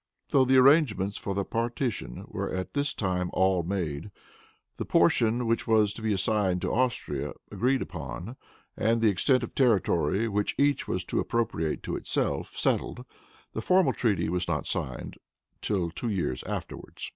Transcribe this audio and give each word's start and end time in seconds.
Though 0.29 0.45
the 0.45 0.57
arrangements 0.57 1.15
for 1.15 1.35
the 1.35 1.45
partition 1.45 2.25
were 2.27 2.49
at 2.51 2.73
this 2.73 2.91
time 2.91 3.29
all 3.35 3.61
made, 3.61 4.09
the 4.77 4.83
portion 4.83 5.45
which 5.45 5.67
was 5.67 5.93
to 5.93 6.01
be 6.01 6.11
assigned 6.11 6.59
to 6.63 6.73
Austria 6.73 7.33
agreed 7.51 7.83
upon, 7.83 8.35
and 8.75 8.99
the 8.99 9.09
extent 9.09 9.43
of 9.43 9.53
territory 9.53 10.27
which 10.27 10.55
each 10.57 10.87
was 10.87 11.03
to 11.03 11.19
appropriate 11.19 11.83
to 11.83 11.95
itself 11.97 12.47
settled, 12.49 13.05
the 13.51 13.61
formal 13.61 13.93
treaty 13.93 14.27
was 14.27 14.47
not 14.47 14.65
signed 14.65 15.17
till 15.61 15.91
two 15.91 16.09
years 16.09 16.41
afterwards. 16.45 17.07